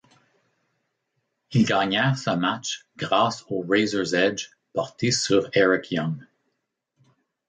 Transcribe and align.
Ils 1.51 1.63
gagnèrent 1.63 2.17
ce 2.17 2.31
match 2.31 2.87
grâce 2.97 3.45
au 3.49 3.63
Razor's 3.69 4.13
Edge 4.13 4.49
porté 4.73 5.11
sur 5.11 5.47
Eric 5.53 5.91
Young. 5.91 6.25